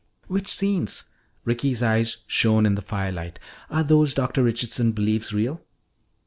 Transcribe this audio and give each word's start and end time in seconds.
"Which 0.27 0.47
scenes" 0.47 1.03
Ricky's 1.45 1.83
eyes 1.83 2.17
shone 2.25 2.65
in 2.65 2.73
the 2.73 2.81
firelight 2.81 3.37
"are 3.69 3.83
those 3.83 4.15
Dr. 4.15 4.41
Richardson 4.41 4.93
believes 4.93 5.31
real?" 5.31 5.61